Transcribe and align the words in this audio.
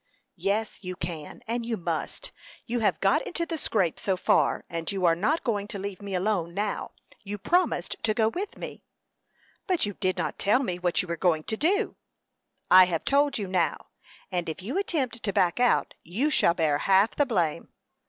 "Yes, 0.39 0.79
you 0.81 0.95
can; 0.95 1.43
and 1.47 1.63
you 1.63 1.77
must. 1.77 2.31
You 2.65 2.79
have 2.79 2.99
got 3.01 3.21
into 3.21 3.45
the 3.45 3.55
scrape 3.59 3.99
so 3.99 4.17
far, 4.17 4.65
and 4.67 4.91
you 4.91 5.05
are 5.05 5.15
not 5.15 5.43
going 5.43 5.67
to 5.67 5.77
leave 5.77 6.01
me 6.01 6.15
alone 6.15 6.55
now. 6.55 6.93
You 7.21 7.37
promised 7.37 7.97
to 8.01 8.15
go 8.15 8.27
with 8.27 8.57
me." 8.57 8.81
"But 9.67 9.85
you 9.85 9.93
did 9.93 10.17
not 10.17 10.39
tell 10.39 10.63
me 10.63 10.79
what 10.79 11.03
you 11.03 11.07
were 11.07 11.17
going 11.17 11.43
to 11.43 11.55
do." 11.55 11.97
"I 12.71 12.85
have 12.85 13.05
told 13.05 13.37
you 13.37 13.45
now; 13.45 13.89
and 14.31 14.49
if 14.49 14.63
you 14.63 14.75
attempt 14.79 15.21
to 15.21 15.33
back 15.33 15.59
out, 15.59 15.93
you 16.01 16.31
shall 16.31 16.55
bear 16.55 16.79
half 16.79 17.15
the 17.15 17.27
blame." 17.27 17.69